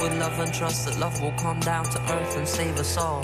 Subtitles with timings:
[0.00, 3.22] with love and trust that love will come down to earth and save us all.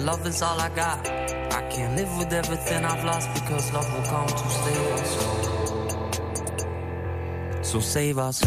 [0.00, 1.06] Love is all I got.
[1.08, 5.10] I can't live with everything I've lost because love will come to save us.
[7.68, 8.42] So save us.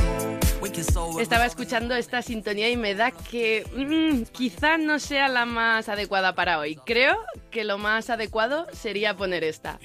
[1.20, 6.36] Estaba escuchando esta sintonía y me da que mm, quizá no sea la más adecuada
[6.36, 6.76] para hoy.
[6.86, 7.18] Creo
[7.50, 9.80] que lo más adecuado sería poner esta.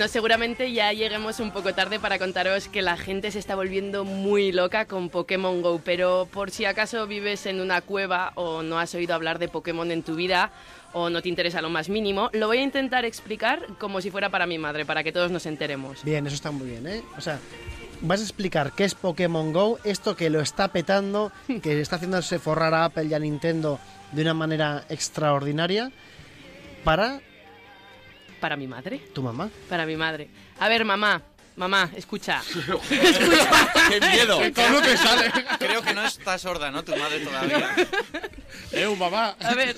[0.00, 4.06] Bueno, seguramente ya lleguemos un poco tarde para contaros que la gente se está volviendo
[4.06, 8.78] muy loca con Pokémon Go, pero por si acaso vives en una cueva o no
[8.78, 10.52] has oído hablar de Pokémon en tu vida
[10.94, 14.30] o no te interesa lo más mínimo, lo voy a intentar explicar como si fuera
[14.30, 16.02] para mi madre, para que todos nos enteremos.
[16.02, 17.02] Bien, eso está muy bien, ¿eh?
[17.18, 17.38] O sea,
[18.00, 21.30] vas a explicar qué es Pokémon Go, esto que lo está petando,
[21.62, 23.78] que está haciéndose forrar a Apple y a Nintendo
[24.12, 25.92] de una manera extraordinaria
[26.84, 27.20] para
[28.40, 29.50] Para mi madre, tu mamá.
[29.68, 30.28] para mi madre.
[30.58, 31.22] A ver, mamá,
[31.56, 32.42] mamá, escucha.
[32.88, 34.40] ¡Qué miedo!
[34.54, 35.30] ¿Cómo te sale?
[35.58, 36.82] Creo que no está sorda, ¿no?
[36.82, 37.76] Tu madre todavía.
[38.72, 39.36] ¡Eh, mamá!
[39.40, 39.76] A ver,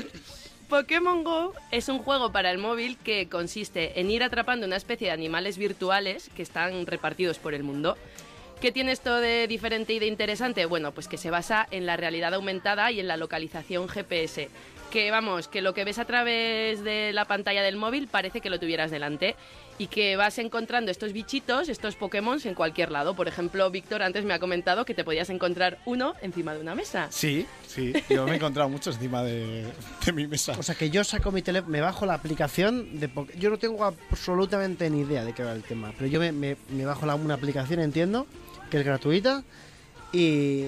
[0.68, 5.08] Pokémon Go es un juego para el móvil que consiste en ir atrapando una especie
[5.08, 7.96] de animales virtuales que están repartidos por el mundo.
[8.60, 10.64] ¿Qué tiene esto de diferente y de interesante?
[10.66, 14.50] Bueno, pues que se basa en la realidad aumentada y en la localización GPS.
[14.92, 18.50] Que vamos, que lo que ves a través de la pantalla del móvil parece que
[18.50, 19.36] lo tuvieras delante
[19.78, 23.14] y que vas encontrando estos bichitos, estos Pokémon en cualquier lado.
[23.16, 26.74] Por ejemplo, Víctor antes me ha comentado que te podías encontrar uno encima de una
[26.74, 27.06] mesa.
[27.10, 27.94] Sí, sí.
[28.10, 29.64] Yo me he encontrado muchos encima de,
[30.04, 30.52] de mi mesa.
[30.58, 33.56] O sea, que yo saco mi teléfono, me bajo la aplicación de Poké- Yo no
[33.56, 37.06] tengo absolutamente ni idea de qué va el tema, pero yo me, me- me bajo
[37.06, 38.26] la, una aplicación, entiendo,
[38.70, 39.42] que es gratuita,
[40.12, 40.66] y...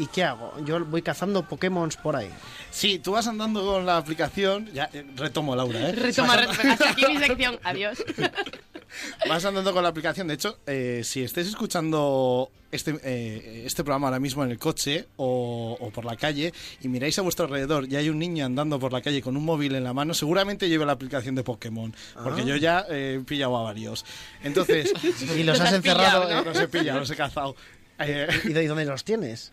[0.00, 0.54] ¿Y qué hago?
[0.64, 2.30] Yo voy cazando Pokémon por ahí.
[2.70, 4.70] Sí, tú vas andando con la aplicación.
[4.72, 5.92] Ya, eh, retomo, Laura, ¿eh?
[5.92, 6.34] Retoma.
[6.34, 7.58] Hasta aquí mi sección.
[7.62, 8.02] Adiós.
[9.28, 10.26] Vas andando con la aplicación.
[10.26, 15.06] De hecho, eh, si estáis escuchando este, eh, este programa ahora mismo en el coche
[15.16, 16.52] o, o por la calle
[16.82, 19.44] y miráis a vuestro alrededor y hay un niño andando por la calle con un
[19.44, 21.94] móvil en la mano, seguramente lleva la aplicación de Pokémon.
[22.24, 24.04] Porque yo ya eh, he pillado a varios.
[24.42, 24.92] Entonces,
[25.36, 26.24] Y los Los has encerrado.
[26.26, 27.54] pillado, eh, los he pillado, los he cazado.
[28.00, 29.52] Eh, ¿Y de dónde los tienes?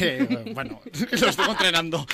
[0.00, 0.80] Eh, bueno,
[1.10, 2.06] los tengo entrenando.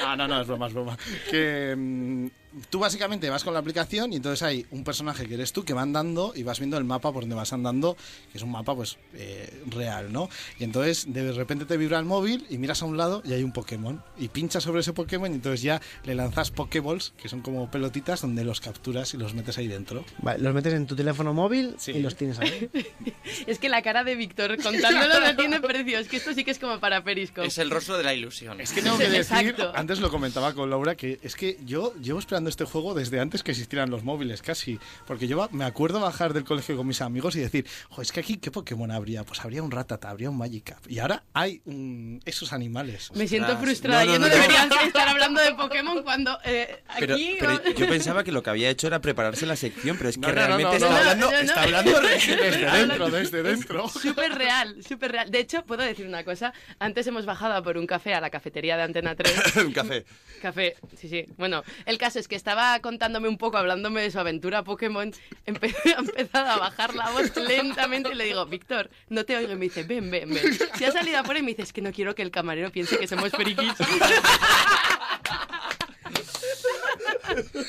[0.00, 0.98] No, no, no, es broma, es broma.
[1.30, 2.26] Que mm,
[2.70, 5.72] tú básicamente vas con la aplicación y entonces hay un personaje que eres tú que
[5.74, 7.96] va andando y vas viendo el mapa por donde vas andando,
[8.32, 10.28] que es un mapa pues eh, real, ¿no?
[10.58, 13.42] Y entonces de repente te vibra el móvil y miras a un lado y hay
[13.42, 17.40] un Pokémon y pinchas sobre ese Pokémon y entonces ya le lanzas Pokéballs, que son
[17.42, 20.04] como pelotitas donde los capturas y los metes ahí dentro.
[20.22, 21.92] Vale, los metes en tu teléfono móvil Sí.
[21.92, 22.70] y los tienes ahí.
[23.46, 25.98] Es que la cara de Víctor contándolo no tiene precio.
[25.98, 27.46] Es que esto sí que es como para Periscope.
[27.46, 28.60] Es el rostro de la ilusión.
[28.60, 29.72] Es que tengo que decir, Exacto.
[29.74, 33.42] antes lo comentaba con Laura, que es que yo llevo esperando este juego desde antes
[33.42, 34.78] que existieran los móviles, casi.
[35.06, 38.20] Porque yo me acuerdo bajar del colegio con mis amigos y decir, jo, es que
[38.20, 39.24] aquí, ¿qué Pokémon habría?
[39.24, 40.90] Pues habría un Ratata, habría un Magikarp.
[40.90, 43.10] Y ahora hay mm, esos animales.
[43.14, 43.64] Me siento Ostras.
[43.64, 44.04] frustrada.
[44.04, 47.36] No, no, Yo no, no, debería estar hablando de Pokémon cuando eh, Pero, aquí...
[47.38, 50.22] pero yo pensaba que lo que había hecho era prepararse la sección, pero es que
[50.22, 51.38] No, no, no, realmente no, está no, hablando, no, no.
[51.38, 53.88] está hablando de- Desde dentro, desde dentro.
[53.88, 55.30] Súper real, súper real.
[55.30, 56.52] De hecho, puedo decir una cosa.
[56.78, 59.56] Antes hemos bajado a por un café a la cafetería de Antena 3.
[59.56, 60.04] un café.
[60.42, 61.26] Café, sí, sí.
[61.36, 65.12] Bueno, el caso es que estaba contándome un poco, hablándome de su aventura Pokémon.
[65.46, 69.52] Empe ha empezado a bajar la voz lentamente y le digo, Víctor, no te oigo.
[69.52, 70.58] Y me dice, ven, ven, ven.
[70.76, 72.98] Si ha salido afuera y me dice, es que no quiero que el camarero piense
[72.98, 73.72] que somos frikis.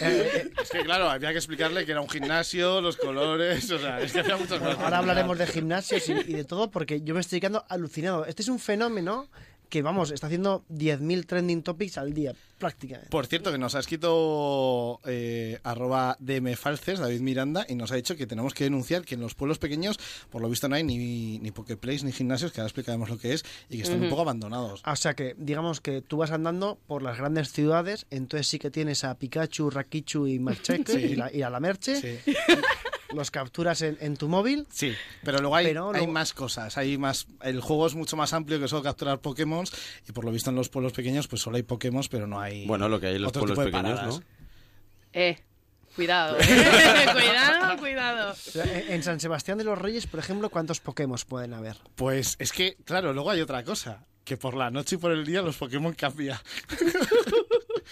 [0.01, 3.99] Eh, es que claro, había que explicarle que era un gimnasio, los colores, o sea,
[3.99, 4.79] es que había muchas cosas.
[4.79, 8.25] Ahora hablaremos de gimnasios y, y de todo porque yo me estoy quedando alucinado.
[8.25, 9.29] Este es un fenómeno
[9.69, 13.09] que, vamos, está haciendo 10.000 trending topics al día, prácticamente.
[13.09, 18.15] Por cierto, que nos ha escrito eh, arroba dmfalces, David Miranda, y nos ha dicho
[18.15, 19.99] que tenemos que denunciar que en los pueblos pequeños,
[20.29, 23.33] por lo visto, no hay ni, ni Poképlays ni gimnasios, que ahora explicaremos lo que
[23.33, 24.81] es, y que están un poco abandonados.
[24.85, 28.71] O sea que, digamos que tú vas andando por las grandes ciudades, entonces sí que
[28.71, 31.15] tienes a Pikachu, Rakichu y Marcheque Sí.
[31.33, 31.95] y, y a la Merche,
[32.25, 32.33] Sí.
[33.13, 34.67] los capturas en, en tu móvil.
[34.71, 38.15] Sí, pero luego hay, Pero hay luego- más cosas, hay más el juego es mucho
[38.17, 39.65] más amplio que solo capturar Pokémon
[40.07, 42.65] y por lo visto en los pueblos pequeños pues solo hay Pokémon, pero no hay
[42.67, 44.19] Bueno, lo que hay en los pueblos pequeños.
[44.19, 44.23] ¿no?
[45.13, 45.39] Eh,
[45.95, 46.43] Cuidado, ¿eh?
[47.13, 48.35] cuidado, cuidado.
[48.89, 51.77] En San Sebastián de los Reyes, por ejemplo, ¿cuántos Pokémon pueden haber?
[51.95, 54.05] Pues es que, claro, luego hay otra cosa.
[54.23, 56.37] Que por la noche y por el día los Pokémon cambian.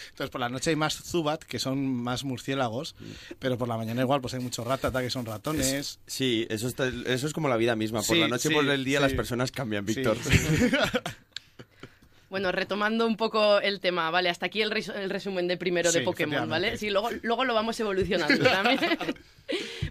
[0.10, 2.96] Entonces, por la noche hay más Zubat, que son más murciélagos,
[3.40, 6.00] pero por la mañana igual pues hay muchos Ratata, que son ratones.
[6.08, 8.00] Sí, eso, está- eso es como la vida misma.
[8.02, 9.04] Por Sí, la noche y sí, por el día sí.
[9.04, 10.18] las personas cambian, Víctor.
[10.24, 10.70] Sí, sí.
[12.30, 14.28] Bueno, retomando un poco el tema, ¿vale?
[14.30, 16.78] Hasta aquí el, res- el resumen de primero de Pokémon, ¿vale?
[16.78, 18.80] Sí, luego, luego lo vamos evolucionando también.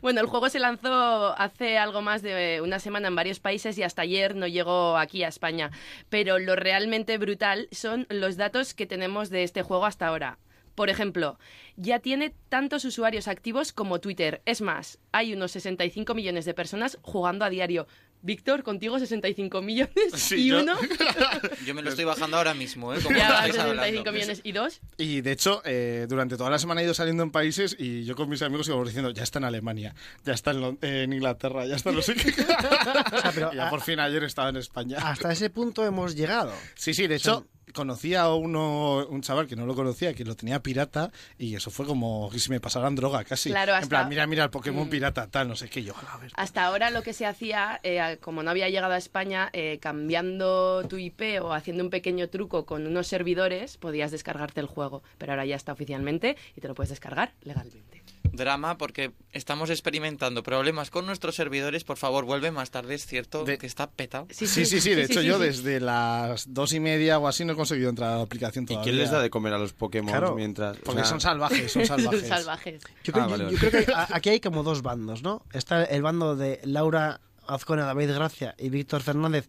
[0.02, 3.82] bueno, el juego se lanzó hace algo más de una semana en varios países y
[3.82, 5.70] hasta ayer no llegó aquí a España.
[6.08, 10.38] Pero lo realmente brutal son los datos que tenemos de este juego hasta ahora.
[10.76, 11.38] Por ejemplo,
[11.76, 14.43] ya tiene tantos usuarios activos como Twitter.
[14.44, 17.87] Es más, hay unos 65 millones de personas jugando a diario.
[18.22, 20.76] Víctor, contigo 65 millones Sí, y yo- uno.
[21.66, 22.98] Yo me lo estoy bajando ahora mismo, ¿eh?
[23.02, 23.70] Como Ya van estáis 65
[24.00, 24.12] hablando.
[24.12, 24.80] millones y dos.
[24.98, 28.16] Y de hecho, eh, durante toda la semana he ido saliendo en países y yo
[28.16, 31.90] con mis amigos íbamos diciendo, ya está en Alemania, ya está en, Inglaterra, ya está
[31.90, 32.34] en qué.
[33.34, 34.98] pero Y ya a- por fin ayer estaba en España.
[35.00, 36.52] Hasta ese punto hemos llegado.
[36.74, 40.36] Sí, sí, de hecho, conocía a uno, un chaval que no lo conocía, que lo
[40.36, 43.50] tenía pirata, y eso fue como que si me pasaran droga casi.
[43.50, 44.90] Claro, En plan, mira, mira, el Pokémon Mm.
[44.90, 46.30] pirata, tal, no sé qué, yo, a ver.
[46.36, 50.86] Hasta ahora lo que se hacía, eh, como no había llegado a España, eh, cambiando
[50.88, 55.02] tu IP o haciendo un pequeño truco con unos servidores, podías descargarte el juego.
[55.19, 57.95] Pero ahora ya está oficialmente y te lo puedes descargar legalmente.
[58.32, 61.84] Drama porque estamos experimentando problemas con nuestros servidores.
[61.84, 64.26] Por favor, vuelve más tarde, es cierto De- que está petado.
[64.31, 65.44] Sí, sí, sí, de hecho sí, yo sí.
[65.44, 68.69] desde las dos y media o así no he conseguido entrar a la aplicación ¿Y
[68.69, 68.84] todavía.
[68.84, 70.76] quién les da de comer a los Pokémon Claro, mientras...?
[70.78, 72.26] o Porque sea, son salvajes, son salvajes.
[72.28, 72.82] Salvajes.
[73.05, 73.58] Yo creo, Ah, vale, yo- vale.
[73.61, 75.43] yo creo que aquí hay como dos bandos, ¿no?
[75.52, 79.46] Está el bando de Laura Azcona, David Gracia y Víctor Fernández,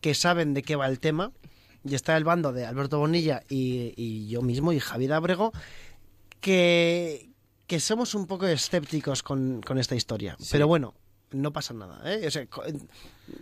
[0.00, 1.32] que saben de qué va el tema.
[1.82, 5.50] Y está el bando de Alberto Bonilla y, y yo mismo, y Javier Abrego,
[6.40, 7.29] que,
[7.70, 10.36] que somos un poco escépticos con, con esta historia.
[10.50, 10.92] Pero bueno,
[11.30, 12.26] no pasa nada, ¿eh?
[12.26, 12.44] O sea,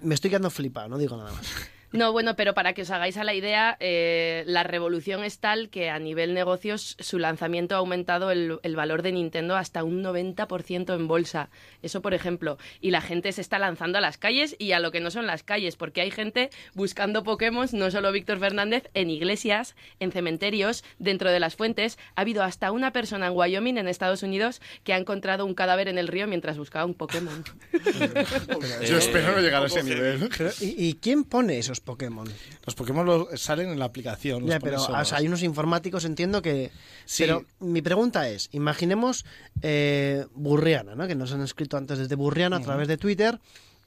[0.03, 1.47] me estoy quedando flipado, no digo nada más.
[1.93, 5.71] No, bueno, pero para que os hagáis a la idea, eh, la revolución es tal
[5.71, 10.03] que a nivel negocios su lanzamiento ha aumentado el, el valor de Nintendo hasta un
[10.03, 11.49] 90% en bolsa.
[11.83, 12.59] Eso, por ejemplo.
[12.83, 15.27] Y la gente se está lanzando a las calles y a lo que no son
[15.27, 20.85] las calles, porque hay gente buscando Pokémon, no solo Víctor Fernández, en iglesias, en cementerios,
[20.99, 21.99] dentro de las fuentes.
[22.17, 25.89] Ha habido hasta una persona en Wyoming, en Estados Unidos, que ha encontrado un cadáver
[25.89, 27.45] en el río mientras buscaba un Pokémon.
[28.87, 30.29] Yo espero no llegar a ese nivel.
[30.37, 32.29] Pero, ¿y, y quién pone esos Pokémon?
[32.65, 34.43] Los Pokémon los- salen en la aplicación.
[34.43, 36.71] los Ya, pero o sea, hay unos informáticos, entiendo que...
[37.05, 37.25] Sí.
[37.25, 39.25] Pero mi pregunta es, imaginemos
[39.63, 41.07] eh, Burriana, ¿no?
[41.07, 43.41] que nos han escrito antes desde Burriana a través de Twitter,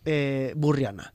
[0.06, 1.14] eh, Burriana.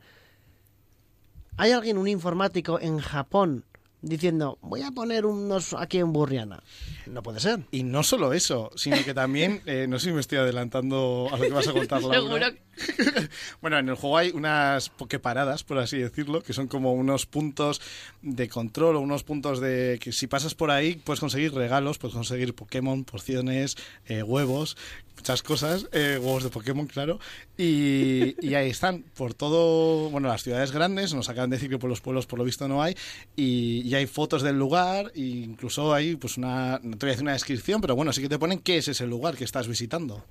[1.58, 3.64] ¿Hay alguien, un informático en Japón,
[4.02, 6.62] diciendo, voy a poner unos aquí en Burriana?
[7.06, 7.60] No puede ser.
[7.70, 11.36] Y no solo eso, sino que también, eh, no sé si me estoy adelantando a
[11.36, 12.16] lo que vas a contar, Laura.
[12.20, 12.66] Seguro que...
[13.60, 17.80] Bueno, en el juego hay unas pokeparadas, por así decirlo, que son como unos puntos
[18.22, 22.14] de control o unos puntos de que si pasas por ahí puedes conseguir regalos, puedes
[22.14, 23.76] conseguir Pokémon, porciones,
[24.06, 24.76] eh, huevos,
[25.16, 27.18] muchas cosas, eh, huevos de Pokémon, claro,
[27.56, 31.78] y, y ahí están por todo, bueno, las ciudades grandes, nos acaban de decir que
[31.78, 32.96] por los pueblos por lo visto no hay,
[33.34, 37.12] y, y hay fotos del lugar, e incluso hay pues una, no te voy a
[37.12, 39.66] decir una descripción, pero bueno, sí que te ponen qué es ese lugar que estás
[39.68, 40.24] visitando.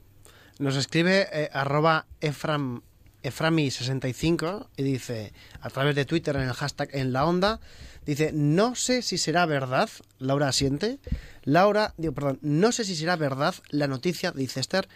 [0.57, 2.81] Nos escribe eh, arroba Efram,
[3.23, 7.59] Eframi65 y dice, a través de Twitter en el hashtag en la onda,
[8.05, 10.99] dice, no sé si será verdad, Laura asiente,
[11.43, 14.87] Laura, digo, perdón, no sé si será verdad la noticia, dice Esther,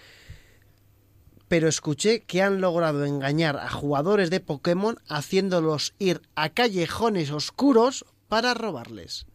[1.48, 8.06] pero escuché que han logrado engañar a jugadores de Pokémon haciéndolos ir a callejones oscuros
[8.28, 9.26] para robarles.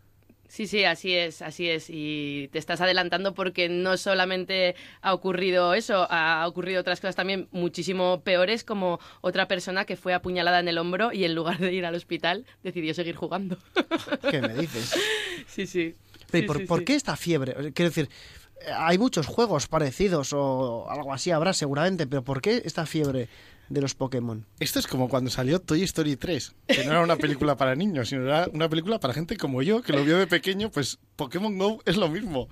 [0.54, 1.86] Sí, sí, así es, así es.
[1.88, 7.48] Y te estás adelantando porque no solamente ha ocurrido eso, ha ocurrido otras cosas también
[7.50, 11.72] muchísimo peores, como otra persona que fue apuñalada en el hombro y en lugar de
[11.72, 13.58] ir al hospital decidió seguir jugando.
[14.30, 14.94] ¿Qué me dices?
[15.48, 15.96] sí, sí.
[16.30, 16.84] Pero, ¿y Sí, ¿por, sí, por sí.
[16.84, 17.72] qué esta fiebre?
[17.72, 18.08] Quiero decir,
[18.60, 23.28] eh, hay muchos juegos parecidos o algo así habrá seguramente, pero ¿por qué esta fiebre
[23.68, 24.44] de los Pokémon?
[24.60, 28.08] Esto es como cuando salió Toy Story 3, que no era una película para niños,
[28.08, 31.56] sino era una película para gente como yo, que lo vio de pequeño, pues Pokémon
[31.58, 32.48] Go es lo mismo.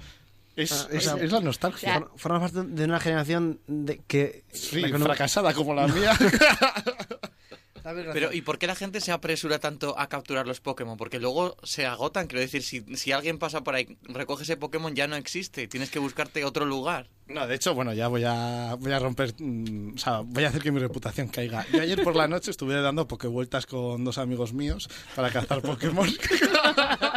[0.55, 1.89] Es, Ah, es- la nostalgia.
[1.95, 1.99] Ya.
[2.01, 4.45] For- Formas parte de una generación de que...
[4.53, 6.13] Sí, la que no- fracasada como la mía.
[7.83, 10.97] Pero, ¿y por qué la gente se apresura tanto a capturar los Pokémon?
[10.97, 12.27] Porque luego se agotan.
[12.27, 15.67] Quiero decir, si, si alguien pasa por ahí, recoge ese Pokémon, ya no existe.
[15.69, 17.09] Tienes que buscarte otro lugar.
[17.29, 20.49] No, de hecho, bueno, ya voy a, voy a romper, mm, o sea, voy a
[20.49, 21.65] hacer que mi reputación caiga.
[21.73, 26.09] Yo ayer por la noche estuve dando pokevueltas con dos amigos míos para cazar Pokémon.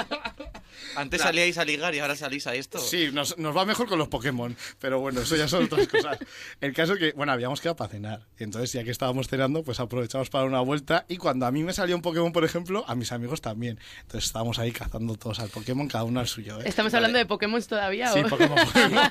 [0.95, 2.79] Antes salíais a ligar y ahora salís a esto.
[2.79, 6.17] Sí, nos, nos va mejor con los Pokémon, pero bueno, eso ya son otras cosas.
[6.61, 8.27] El caso que, bueno, habíamos quedado para cenar.
[8.37, 11.05] Entonces, ya que estábamos cenando, pues aprovechamos para dar una vuelta.
[11.07, 13.79] Y cuando a mí me salía un Pokémon, por ejemplo, a mis amigos también.
[14.01, 16.59] Entonces estábamos ahí cazando todos al Pokémon, cada uno al suyo.
[16.59, 16.63] ¿eh?
[16.65, 18.11] ¿Estamos hablando de Pokémon todavía?
[18.11, 18.27] Sí, o?
[18.29, 19.09] Pokémon, Pokémon.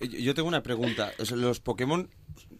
[0.00, 1.12] Yo yo tengo una pregunta.
[1.18, 2.10] O sea, los Pokémon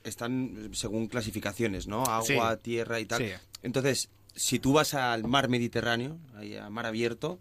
[0.05, 2.05] están según clasificaciones, ¿no?
[2.05, 2.61] Agua, Sí.
[2.63, 3.23] tierra y tal.
[3.23, 3.33] Sí.
[3.63, 7.39] Entonces, si tú vas al mar Mediterráneo, ahí a mar abierto,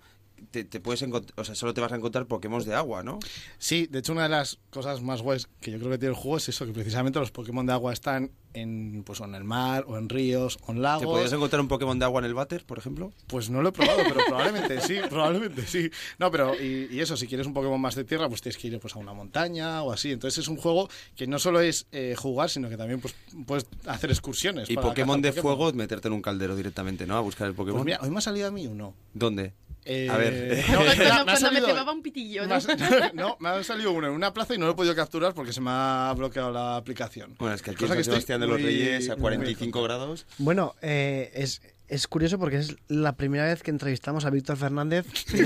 [0.52, 3.20] te, te puedes encontrar, o sea, solo te vas a encontrar Pokémon de agua, ¿no?
[3.58, 6.20] Sí, de hecho una de las cosas más guays que yo creo que tiene el
[6.20, 9.86] juego es eso, que precisamente los Pokémon de agua están en, pues, en el mar,
[9.88, 11.06] o en ríos, o en ¿Te lagos.
[11.06, 13.14] podrías encontrar un Pokémon de agua en el váter, por ejemplo?
[13.28, 15.90] Pues no lo he probado, pero probablemente sí, probablemente sí.
[16.20, 18.68] No, pero y, y eso, si quieres un Pokémon más de tierra, pues tienes que
[18.68, 20.12] ir pues, a una montaña o así.
[20.12, 23.66] Entonces es un juego que no solo es eh, jugar, sino que también pues, puedes
[23.86, 24.70] hacer excursiones.
[24.70, 27.16] Y para Pokémon de fuego, meterte en un caldero directamente, ¿no?
[27.16, 27.86] A buscar el Pues Pokémon.
[27.86, 28.94] mira, hoy me ha salido a mí uno.
[29.14, 29.54] ¿Dónde?
[29.86, 30.64] Eh, A ver.
[30.70, 32.56] no, Cuando, me me cuando me salido- un pitillo, me ¿no?
[32.56, 35.34] ha- no, me ha salido uno en una plaza y no lo he podido capturar
[35.34, 37.36] porque se me ha bloqueado la aplicación.
[37.40, 40.26] Bueno, es que aquí en San Sebastián de los muy- Reyes a muy 45 grados.
[40.38, 45.06] Bueno, eh, es, es curioso porque es la primera vez que entrevistamos a Víctor Fernández.
[45.14, 45.44] Sí,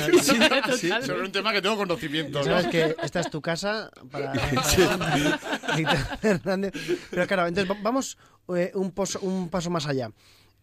[1.06, 2.44] sobre un tema que tengo conocimiento.
[2.44, 6.74] Sabes que esta es tu casa para, para Víctor Fernández.
[7.10, 8.18] Pero claro, entonces va- vamos
[8.56, 10.12] eh, un, poso- un paso más allá.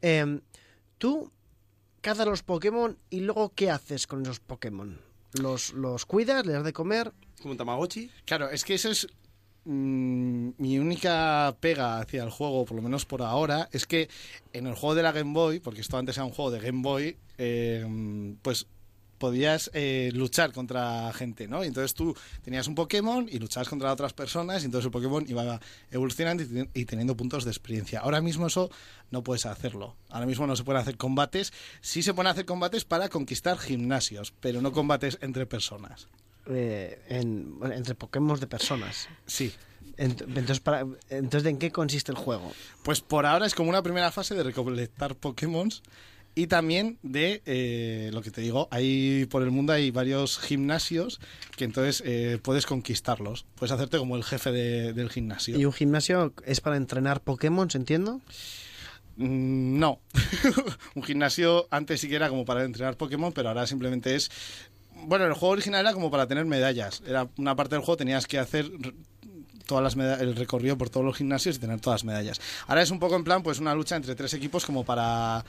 [0.02, 0.40] Eh,
[0.98, 1.32] tú
[2.02, 5.00] cazas los Pokémon y luego ¿qué haces con esos Pokémon?
[5.32, 6.44] ¿Los, los cuidas?
[6.44, 7.12] ¿Les das de comer?
[7.40, 8.10] Como un Tamagotchi.
[8.26, 9.06] Claro, es que eso es
[9.64, 14.10] mm, mi única pega hacia el juego, por lo menos por ahora, es que
[14.52, 16.82] en el juego de la Game Boy, porque esto antes era un juego de Game
[16.82, 18.66] Boy, eh, pues
[19.22, 21.62] podías eh, luchar contra gente, ¿no?
[21.62, 25.24] Y entonces tú tenías un Pokémon y luchabas contra otras personas y entonces el Pokémon
[25.28, 25.60] iba
[25.92, 28.00] evolucionando y, ten- y teniendo puntos de experiencia.
[28.00, 28.68] Ahora mismo eso
[29.12, 29.94] no puedes hacerlo.
[30.08, 31.52] Ahora mismo no se pueden hacer combates.
[31.80, 36.08] Sí se pueden hacer combates para conquistar gimnasios, pero no combates entre personas.
[36.46, 39.08] Eh, en- entre Pokémon de personas.
[39.26, 39.52] Sí.
[39.98, 42.50] Ent- Entonces, para, entonces, ¿en qué consiste el juego?
[42.82, 45.68] Pues por ahora es como una primera fase de recolectar Pokémon
[46.34, 51.20] y también de eh, lo que te digo, hay por el mundo hay varios gimnasios
[51.56, 53.44] que entonces eh, puedes conquistarlos.
[53.54, 55.58] Puedes hacerte como el jefe de- del gimnasio.
[55.58, 58.20] ¿Y un gimnasio es para entrenar Pokémon, entiendo?
[59.16, 60.00] Mm, no.
[60.94, 64.30] un gimnasio antes sí que era como para entrenar Pokémon, pero ahora simplemente es.
[65.04, 67.02] Bueno, el juego original era como para tener medallas.
[67.06, 68.70] Era una parte del juego tenías que hacer
[69.66, 72.40] todas las meda- el recorrido por todos los gimnasios y tener todas las medallas.
[72.66, 75.44] Ahora es un poco en plan pues una lucha entre tres equipos como para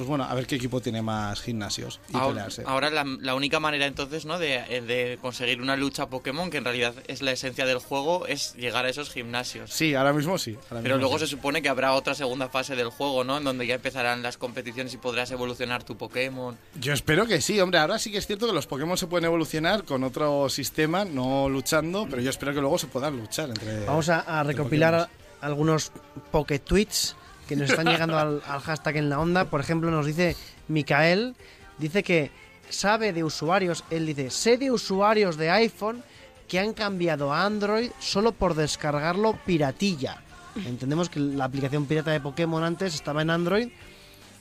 [0.00, 2.62] pues bueno, a ver qué equipo tiene más gimnasios y Ahora, pelearse.
[2.64, 4.38] ahora la, la única manera entonces ¿no?
[4.38, 8.54] de, de conseguir una lucha Pokémon, que en realidad es la esencia del juego, es
[8.54, 9.70] llegar a esos gimnasios.
[9.70, 10.52] Sí, ahora mismo sí.
[10.70, 11.26] ahora Pero mismo luego sí.
[11.26, 13.36] se supone que habrá otra segunda fase del juego, ¿no?
[13.36, 16.56] En donde ya empezarán las competiciones y podrás evolucionar tu Pokémon.
[16.80, 17.78] Yo espero que sí, hombre.
[17.80, 21.50] Ahora sí que es cierto que los Pokémon se pueden evolucionar con otro sistema, no
[21.50, 23.84] luchando, pero yo espero que luego se puedan luchar entre.
[23.84, 25.10] Vamos a, a recopilar
[25.42, 25.92] algunos
[26.32, 27.16] Poké-tweets
[27.50, 29.46] que nos están llegando al, hashtag en la onda.
[29.46, 30.36] Por ejemplo, nos dice
[30.68, 31.34] Micael,
[31.78, 32.30] dice que
[32.68, 36.04] sabe de usuarios, él dice, sé de usuarios de iPhone
[36.46, 40.22] que han cambiado a Android solo por descargarlo piratilla.
[40.64, 43.70] Entendemos que la aplicación pirata de Pokémon antes estaba en Android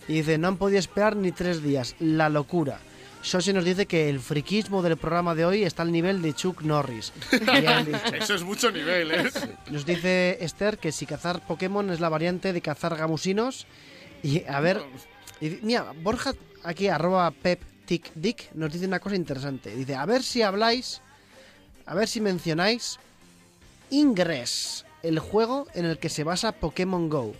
[0.08, 2.78] y dice, no han podido esperar ni tres días, la locura.
[3.22, 6.62] Shoshi nos dice que el friquismo del programa de hoy está al nivel de Chuck
[6.62, 7.12] Norris.
[8.14, 9.30] Eso es mucho nivel, ¿eh?
[9.70, 13.68] Nos dice Esther que si cazar Pokémon es la variante de cazar gamusinos.
[14.24, 14.82] Y a ver,
[15.42, 16.34] y mira, Borja
[16.64, 19.76] aquí, arroba pepticdick, nos dice una cosa interesante.
[19.76, 21.02] Dice, a ver si habláis,
[21.86, 23.00] a ver si mencionáis
[23.90, 27.34] Ingress, el juego en el que se basa Pokémon Go.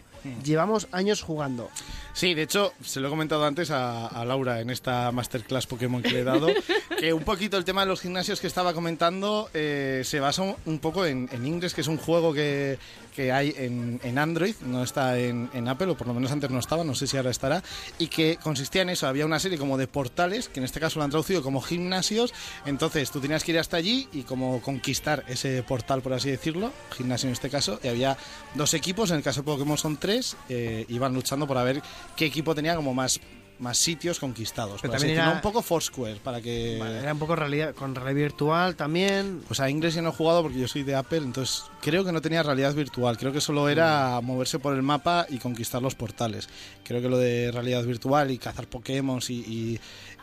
[0.44, 1.70] Llevamos años jugando.
[2.14, 6.02] Sí, de hecho, se lo he comentado antes a, a Laura en esta masterclass Pokémon
[6.02, 6.48] que le he dado,
[7.00, 10.56] que un poquito el tema de los gimnasios que estaba comentando eh, se basa un,
[10.66, 12.78] un poco en, en Ingress, que es un juego que,
[13.10, 16.50] que hay en, en Android, no está en, en Apple, o por lo menos antes
[16.50, 17.64] no estaba, no sé si ahora estará,
[17.98, 21.00] y que consistía en eso, había una serie como de portales, que en este caso
[21.00, 22.34] lo han traducido como gimnasios,
[22.66, 26.72] entonces tú tenías que ir hasta allí y como conquistar ese portal, por así decirlo,
[26.96, 28.18] gimnasio en este caso, y había
[28.56, 31.82] dos equipos, en el caso de Pokémon son tres, eh, iban luchando por ver
[32.16, 33.20] qué equipo tenía como más,
[33.60, 34.82] más sitios conquistados.
[34.82, 36.78] Pero también era- un poco Foursquare, para que...
[36.80, 39.42] Vale, era un poco realidad, con realidad virtual también.
[39.48, 42.12] Pues a Ingress ya no he jugado porque yo soy de Apple, entonces creo que
[42.12, 43.18] no tenía realidad virtual.
[43.18, 46.48] Creo que solo era moverse por el mapa y conquistar los portales.
[46.84, 49.80] Creo que lo de realidad virtual y cazar Pokémon y, y-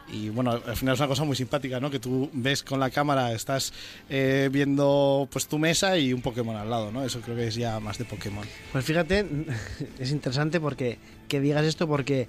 [0.09, 1.91] y, bueno, al final es una cosa muy simpática, ¿no?
[1.91, 3.73] Que tú ves con la cámara, estás
[4.09, 7.03] eh, viendo pues tu mesa y un Pokémon al lado, ¿no?
[7.05, 8.47] Eso creo que es ya más de Pokémon.
[8.71, 9.27] Pues fíjate,
[9.99, 12.29] es interesante porque que digas esto porque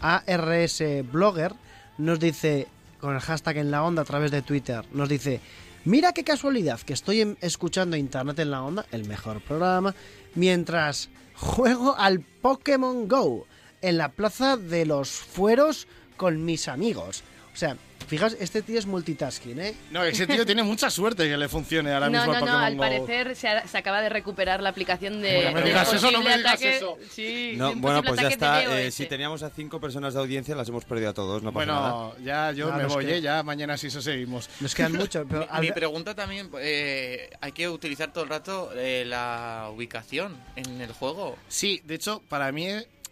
[0.00, 1.52] ARS Blogger
[1.98, 2.66] nos dice
[3.00, 4.84] con el hashtag en la onda a través de Twitter.
[4.92, 5.40] Nos dice,
[5.84, 9.94] mira qué casualidad que estoy em- escuchando Internet en la onda, el mejor programa,
[10.34, 13.46] mientras juego al Pokémon Go
[13.82, 15.86] en la plaza de los fueros
[16.16, 17.22] con mis amigos.
[17.52, 19.74] O sea, fijaos, este tío es multitasking, ¿eh?
[19.90, 22.62] No, ese tío tiene mucha suerte que le funcione ahora No, mismo no, no, Pokémon
[22.64, 22.80] al Go.
[22.80, 25.44] parecer se, ha- se acaba de recuperar la aplicación de.
[25.46, 26.98] No me digas eso, no me digas ataque- eso.
[27.10, 28.62] Sí, No, bueno, pues ya está.
[28.80, 31.42] Eh, si teníamos a cinco personas de audiencia, las hemos perdido a todos.
[31.42, 31.92] No pasa nada.
[31.92, 33.20] Bueno, ya yo No, me voy, queda- ¿eh?
[33.20, 34.48] Ya mañana sí eso seguimos.
[34.60, 38.30] Nos quedan muchos, pero Mi, al- mi pregunta también, eh, hay que utilizar todo el
[38.30, 41.36] rato eh, la ubicación en el juego.
[41.48, 42.68] Sí, de hecho, para mí,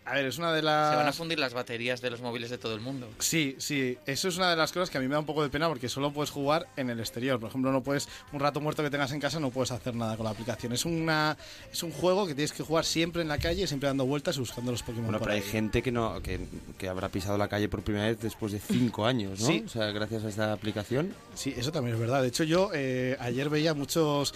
[0.07, 1.17] a ver, es una de Se van a las...
[1.17, 3.09] fundir las baterías de los móviles de todo el mundo.
[3.19, 5.43] Sí, sí, eso es una de las cosas que a mí me da un poco
[5.43, 7.41] de pena porque solo puedes jugar en el exterior.
[7.41, 10.17] Por ejemplo, no puedes, un rato muerto que tengas en casa, no puedes hacer nada
[10.17, 10.73] con la aplicación.
[10.73, 11.37] Es una
[11.73, 14.41] es un juego que tienes que jugar siempre en la calle, siempre dando vueltas y
[14.41, 15.05] buscando los Pokémon.
[15.07, 15.49] Bueno, por pero hay ahí.
[15.51, 16.41] gente que no que,
[16.77, 19.47] que habrá pisado la calle por primera vez después de cinco años, ¿no?
[19.47, 19.63] Sí.
[19.65, 21.15] O sea, gracias a esta aplicación.
[21.35, 22.21] Sí, eso también es verdad.
[22.23, 24.35] De hecho, yo eh, ayer veía muchos.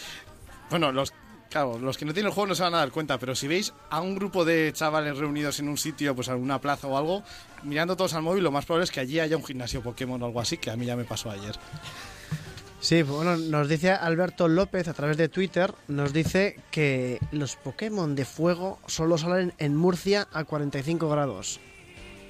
[0.70, 1.12] Bueno, los.
[1.50, 3.49] Claro, los que no tienen el juego no se van a dar cuenta, pero si
[3.49, 6.99] veis a un grupo de chavales reunidos en un sitio, pues en una plaza o
[6.99, 7.23] algo,
[7.62, 10.26] mirando todos al móvil, lo más probable es que allí haya un gimnasio Pokémon o
[10.26, 11.57] algo así, que a mí ya me pasó ayer.
[12.81, 18.14] Sí, bueno, nos dice Alberto López a través de Twitter, nos dice que los Pokémon
[18.14, 21.61] de fuego solo salen en Murcia a 45 grados.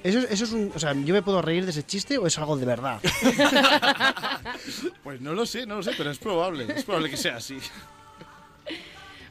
[0.01, 0.71] Eso, es- eso es un...
[0.73, 2.99] O sea, ¿yo me puedo reír de ese chiste o es algo de verdad?
[5.03, 7.57] Pues no lo sé, no lo sé, pero es probable, es probable que sea así.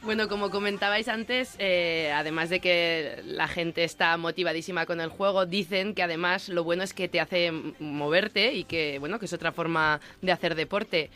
[0.03, 5.45] Bueno, como comentabais antes, eh, además de que la gente está motivadísima con el juego,
[5.45, 7.51] dicen que además lo bueno es que te hace
[7.81, 11.11] moverte y que, bueno, que es otra forma de hacer deporte.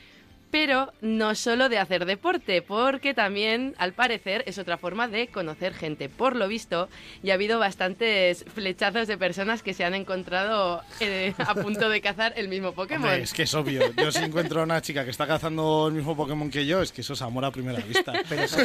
[0.53, 5.73] Pero no solo de hacer deporte, porque también, al parecer, es otra forma de conocer
[5.73, 6.11] gente.
[6.11, 6.91] Por lo visto,
[7.23, 12.03] ya ha habido bastantes flechazos de personas que se han encontrado eh, a punto de
[12.03, 13.09] cazar el mismo Pokémon.
[13.09, 13.95] Hombre, es que es obvio.
[13.97, 16.93] Yo si encuentro a una chica que está cazando el mismo Pokémon que yo, es
[16.93, 18.13] que eso es amor a primera vista.
[18.29, 18.59] Pero eso-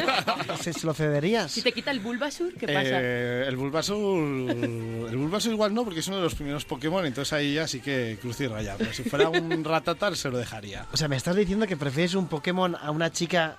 [0.61, 1.53] ¿se, lo cederías?
[1.53, 2.99] Si te quita el Bulbasur, ¿qué pasa?
[3.01, 7.31] Eh, el Bulbasaur, el Bulbasaur igual no, porque es uno de los primeros Pokémon, entonces
[7.31, 8.75] ahí ya sí que cruz y raya.
[8.77, 10.85] Pero si fuera un Rattata, se lo dejaría.
[10.91, 13.57] O sea, me estás diciendo que prefieres un Pokémon a una chica...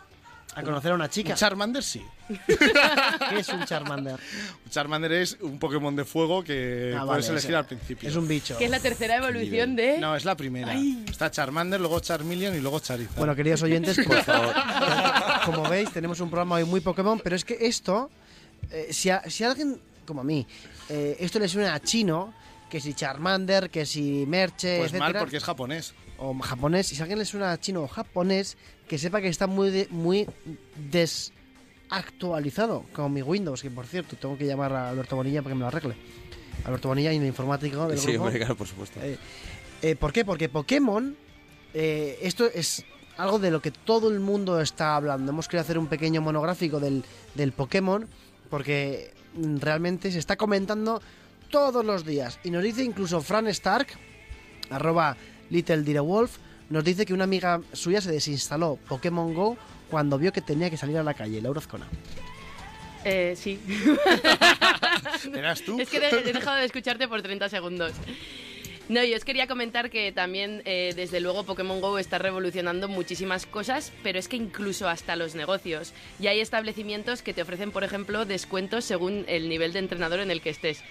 [0.55, 1.31] A conocer a una chica.
[1.35, 2.03] Un Charmander sí.
[2.47, 4.15] ¿Qué es un Charmander?
[4.65, 8.09] Un Charmander es un Pokémon de fuego que Ah, puedes vale, elegir al principio.
[8.09, 8.59] Es un bicho.
[8.59, 9.99] Que es la tercera evolución de...
[9.99, 10.75] No, es la primera.
[11.09, 13.17] Está Charmander, luego Charmeleon y luego Charizard.
[13.19, 14.55] Bueno, queridos oyentes, por favor.
[15.45, 18.11] Como veis, tenemos un programa hoy muy Pokémon, pero es que esto,
[18.71, 20.45] eh, si, a, si a alguien como a mí,
[20.89, 22.33] eh, esto le suena a chino,
[22.69, 25.95] que si Charmander, que si Merche, pues mal etcétera, porque es japonés.
[26.19, 28.57] O japonés, si a alguien le suena chino o japonés,
[28.89, 30.27] que sepa que está muy de- muy
[31.89, 35.57] desactualizado, como mi Windows, que por cierto, tengo que llamar a Alberto Bonilla para que
[35.57, 35.95] me lo arregle.
[36.65, 38.31] Alberto Bonilla, y informático del Sí, grupo.
[38.31, 39.01] claro, por supuesto.
[39.03, 39.17] Eh,
[39.83, 40.25] eh, ¿Por qué?
[40.25, 41.17] Porque Pokémon,
[41.73, 42.85] eh, esto es
[43.17, 45.31] algo de lo que todo el mundo está hablando.
[45.33, 47.05] Hemos querido hacer un pequeño monográfico del,
[47.35, 48.07] del Pokémon,
[48.51, 49.13] porque
[49.61, 51.01] realmente se está comentando
[51.51, 52.39] todos los días.
[52.45, 53.87] Y nos dice incluso Fran Stark,
[54.71, 55.17] arroba
[55.51, 56.39] Little Direwolf,
[56.71, 59.57] nos dice que una amiga suya se desinstaló Pokémon Go
[59.91, 61.87] cuando vio que tenía que salir a la calle, Laura Azcona.
[63.05, 63.59] Eh, sí.
[65.35, 65.81] ¿Eras tú?
[65.81, 67.93] es que he dejado de escucharte por 30 segundos.
[68.89, 73.45] No, yo os quería comentar que también, eh, desde luego, Pokémon Go está revolucionando muchísimas
[73.45, 75.93] cosas, pero es que incluso hasta los negocios.
[76.19, 80.31] Y hay establecimientos que te ofrecen, por ejemplo, descuentos según el nivel de entrenador en
[80.31, 80.83] el que estés.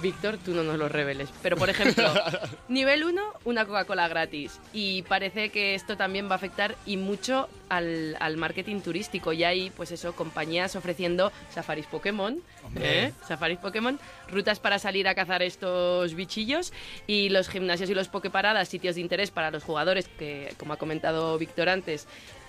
[0.00, 1.30] Víctor, tú no nos lo reveles.
[1.42, 2.04] Pero, por ejemplo,
[2.68, 4.60] nivel 1, una Coca-Cola gratis.
[4.72, 9.32] Y parece que esto también va a afectar y mucho al, al marketing turístico.
[9.32, 12.40] Y hay, pues eso, compañías ofreciendo safaris Pokémon,
[12.76, 13.12] ¿eh?
[13.26, 13.98] safaris Pokémon,
[14.30, 16.72] rutas para salir a cazar estos bichillos
[17.06, 20.76] y los gimnasios y los Poképaradas, sitios de interés para los jugadores que, como ha
[20.76, 22.06] comentado Víctor antes,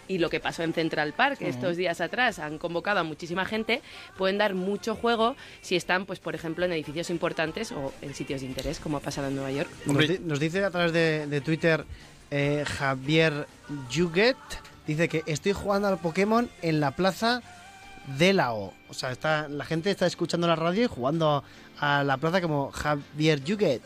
[0.08, 3.82] y lo que pasó en Central Park estos días atrás, han convocado a muchísima gente,
[4.17, 8.41] pueden dar mucho juego si están, pues por ejemplo, en edificios importantes o en sitios
[8.41, 9.70] de interés, como ha pasado en Nueva York.
[9.86, 10.08] Nos, Hombre.
[10.08, 11.86] di- nos dice a través de, de Twitter
[12.32, 13.48] eh, Javier
[13.89, 14.38] Yuget,
[14.86, 17.41] dice que estoy jugando al Pokémon en la plaza
[18.17, 18.74] de la O.
[18.89, 21.43] O sea, está, la gente está escuchando la radio y jugando
[21.80, 23.82] a la plaza como Javier Yuget.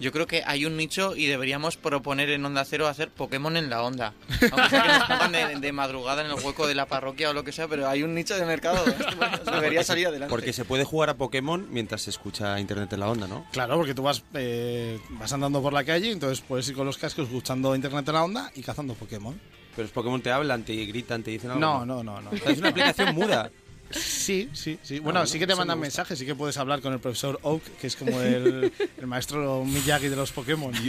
[0.00, 3.68] Yo creo que hay un nicho y deberíamos proponer en Onda Cero hacer Pokémon en
[3.68, 4.14] la onda.
[4.50, 7.32] Aunque sea que nos pongan de, de madrugada en el hueco de la parroquia o
[7.34, 8.82] lo que sea, pero hay un nicho de mercado.
[9.20, 10.30] Bueno, debería salir adelante.
[10.30, 13.44] Porque se puede jugar a Pokémon mientras se escucha Internet en la onda, ¿no?
[13.52, 16.96] Claro, porque tú vas, eh, vas andando por la calle, entonces puedes ir con los
[16.96, 19.38] cascos escuchando Internet en la onda y cazando Pokémon.
[19.76, 21.60] Pero los Pokémon te hablan, te gritan, te dicen algo.
[21.60, 22.30] No, no, no, no.
[22.30, 23.50] O sea, Es una aplicación muda.
[23.90, 24.98] Sí, sí, sí.
[25.00, 27.86] Bueno, sí que te mandan mensajes, sí que puedes hablar con el profesor Oak, que
[27.88, 30.72] es como el, el maestro Miyagi de los Pokémon.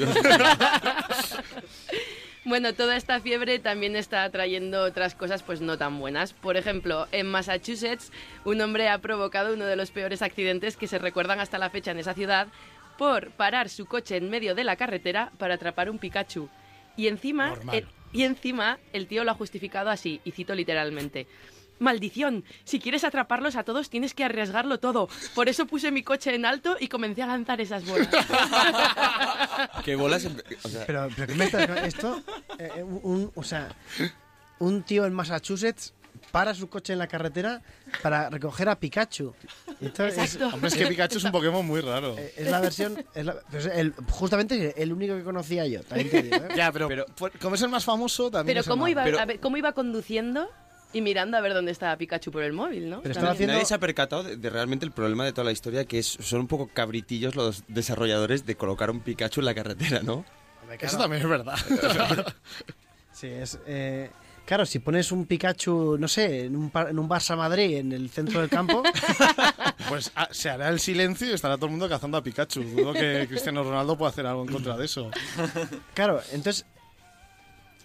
[2.43, 6.33] Bueno, toda esta fiebre también está trayendo otras cosas pues no tan buenas.
[6.33, 8.11] Por ejemplo, en Massachusetts,
[8.45, 11.91] un hombre ha provocado uno de los peores accidentes que se recuerdan hasta la fecha
[11.91, 12.47] en esa ciudad
[12.97, 16.49] por parar su coche en medio de la carretera para atrapar un Pikachu.
[16.97, 21.27] Y encima, el, y encima el tío lo ha justificado así, y cito literalmente.
[21.81, 25.09] Maldición, si quieres atraparlos a todos tienes que arriesgarlo todo.
[25.35, 28.07] Por eso puse mi coche en alto y comencé a lanzar esas bolas.
[29.83, 30.27] Que bolas.
[30.63, 32.21] o sea, Pero, pero ¿qué me estás- Esto,
[32.59, 33.69] eh, un, o sea,
[34.59, 35.93] un tío en Massachusetts
[36.31, 37.61] para su coche en la carretera
[38.01, 39.33] para recoger a Pikachu.
[39.81, 40.35] Esto es.
[40.41, 42.15] Hombre, es que Pikachu es un Pokémon muy raro.
[42.17, 45.81] eh, es la versión, es la- pues el- justamente el único que conocía yo.
[45.83, 46.49] También te digo, ¿eh?
[46.55, 47.05] Ya, pero, Pero-
[47.41, 49.39] como es el más famoso, también Pero es el ¿cómo más- iba, Pero- a ver,
[49.39, 50.47] ¿cómo iba conduciendo
[50.93, 53.01] y mirando a ver dónde estaba Pikachu por el móvil, no?
[53.01, 55.51] Pero estaba haciendo- Nadie se ha percatado de, de realmente el problema de toda la
[55.51, 59.53] historia, que es, son un poco cabritillos los desarrolladores de colocar un Pikachu en la
[59.55, 60.25] carretera, ¿no?
[60.79, 61.57] Eso también es verdad.
[63.13, 63.59] Sí, es.
[63.67, 64.09] eh,
[64.45, 68.09] claro, si pones un Pikachu, no sé, en un, en un Barça Madrid, en el
[68.09, 68.81] centro del campo,
[69.89, 72.63] Pues ah, se hará el silencio y estará todo el mundo cazando a Pikachu.
[72.63, 75.11] Dudo que Cristiano Ronaldo pueda hacer algo en contra de eso.
[75.93, 76.65] claro, entonces.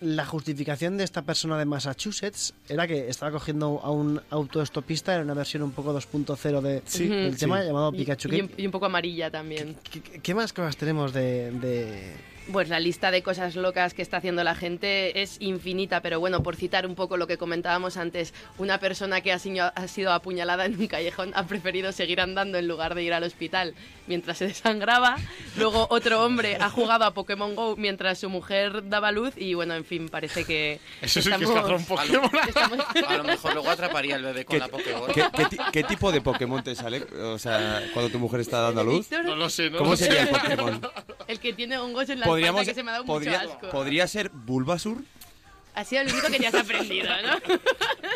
[0.01, 5.23] La justificación de esta persona de Massachusetts era que estaba cogiendo a un autoestopista en
[5.23, 7.41] una versión un poco 2.0 de, Sí, del sí.
[7.41, 8.29] tema llamado Pikachu.
[8.29, 9.75] Y, ¿Qué, un, y un poco amarilla también.
[9.91, 12.13] qué- qué más cosas tenemos de, de-
[12.53, 16.45] Pues la lista de cosas locas que está haciendo la gente es infinita, pero bueno,
[16.45, 20.13] por citar un poco lo que comentábamos antes, una persona que ha sido, ha sido
[20.13, 23.75] apuñalada en un callejón ha preferido seguir andando en lugar de ir al hospital
[24.07, 25.17] mientras se desangraba.
[25.57, 29.75] Luego otro hombre ha jugado a Pokémon Go mientras su mujer daba luz y bueno,
[29.75, 32.31] en fin, parece que Eso sí que es estamos- un Pokémon.
[32.49, 32.79] estamos-
[33.09, 35.13] A lo mejor luego atraparía al bebé con ¿Qué, la Pokéball.
[35.13, 37.03] qué- qué qué tipo de Pokémon te sale?
[37.23, 39.11] O sea, cuando tu mujer está dando a luz.
[39.11, 40.05] No lo sé, no ¿Cómo lo sé.
[40.05, 40.81] sería el Pokémon?
[41.29, 43.71] el que tiene hongos en la espalda que se me ha dado podría, mucho asco.
[43.71, 45.03] podría ser Bulbasur.
[45.75, 47.59] Ha sido el único que ya has aprendido, ¿no?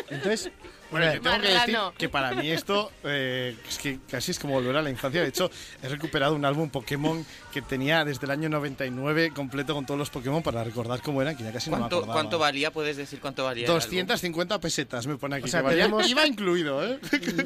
[0.09, 0.51] Entonces,
[0.91, 4.55] Bueno, yo tengo que decir que para mí esto eh, es que casi es como
[4.55, 5.21] volver a la infancia.
[5.21, 5.49] De hecho,
[5.81, 10.09] he recuperado un álbum Pokémon que tenía desde el año 99 completo con todos los
[10.09, 12.13] Pokémon para recordar cómo eran, que ya casi no me ¿Cuánto, acordaba.
[12.13, 12.71] ¿Cuánto valía?
[12.71, 13.65] ¿Puedes decir cuánto valía?
[13.65, 13.81] el álbum?
[13.81, 15.45] 250 pesetas me pone aquí.
[15.45, 16.99] O sea, que valía- tenemos- Iba incluido, ¿eh?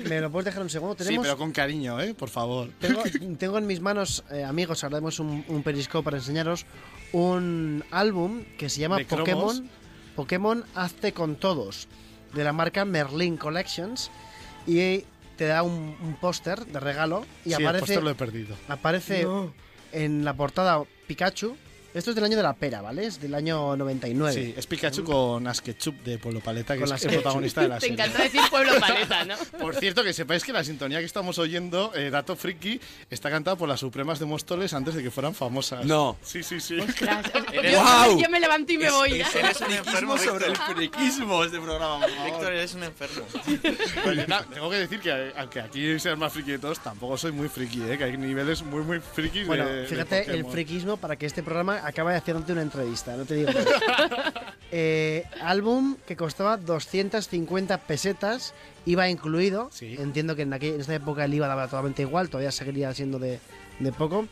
[0.10, 0.96] ¿me lo puedes dejar un segundo?
[0.98, 2.14] Sí, Tenemos, pero con cariño, ¿eh?
[2.16, 2.70] Por favor.
[2.80, 3.04] tengo,
[3.38, 6.66] tengo en mis manos, eh, amigos, ahora tenemos un, un periscope para enseñaros,
[7.12, 8.98] un álbum que se llama.
[9.08, 9.70] Pokémon,
[10.16, 11.88] Pokémon Hazte con Todos,
[12.36, 14.12] de la marca Merlin Collections,
[14.68, 15.04] y
[15.38, 18.56] te da un, un póster de regalo y sí, aparece, póster lo he perdido.
[18.68, 19.26] aparece
[19.92, 21.58] en la portada Pikachu.
[21.96, 23.06] Esto es del año de la pera, ¿vale?
[23.06, 24.34] Es del año 99.
[24.34, 27.76] Sí, es Pikachu con Asketchup de Pueblo Paleta, que Con es la protagonista de la
[27.80, 27.94] Te serie.
[27.96, 29.36] encanta decir pueblo paleta, ¿no?
[29.62, 33.56] Por cierto, que sepáis que la sintonía que estamos oyendo, eh, Dato Friki, está cantada
[33.56, 35.86] por las Supremas de Móstoles antes de que fueran famosas.
[35.86, 36.18] No.
[36.22, 36.78] Sí, sí, sí.
[36.80, 38.20] Ostras, yo, ¡Guau!
[38.22, 39.18] yo me levanto y me voy.
[39.20, 39.30] ya.
[39.34, 42.06] Eres un enfermo, sobre el friquismo este programa.
[42.26, 43.26] Víctor, eres un enfermo.
[44.28, 47.48] Na- tengo que decir que aunque aquí seas más friki de todos, tampoco soy muy
[47.48, 47.98] friki, ¿eh?
[47.98, 51.42] que hay niveles muy, muy frikis Bueno, de- de fíjate el friquismo para que este
[51.42, 53.52] programa acabe haciéndote una entrevista, no te digo.
[54.78, 58.54] Eh, álbum que costaba 250 pesetas,
[58.86, 59.70] iba incluido.
[59.72, 59.96] Sí.
[59.98, 63.18] Entiendo que en, aquella- en esta época el IVA daba totalmente igual, todavía seguiría siendo
[63.20, 63.40] de,
[63.80, 64.28] de poco.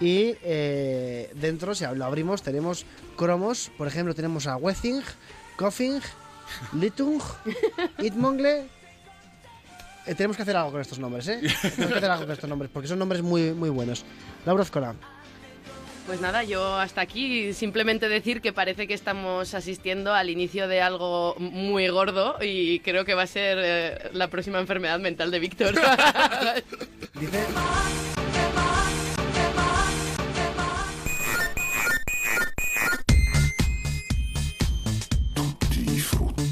[0.00, 2.86] Y eh, dentro, si lo abrimos, tenemos
[3.16, 3.70] cromos.
[3.76, 5.02] Por ejemplo, tenemos a Wething,
[5.56, 6.00] Coughing,
[6.80, 7.20] Litung,
[7.98, 8.68] Itmongle.
[10.06, 11.38] Eh, tenemos que hacer algo con estos nombres, ¿eh?
[11.62, 14.04] Tenemos que hacer algo con estos nombres, porque son nombres muy, muy buenos.
[14.46, 14.64] Laura.
[16.06, 20.80] Pues nada, yo hasta aquí simplemente decir que parece que estamos asistiendo al inicio de
[20.80, 25.38] algo muy gordo y creo que va a ser eh, la próxima enfermedad mental de
[25.38, 25.74] Víctor.